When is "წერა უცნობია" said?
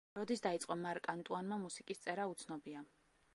2.07-2.83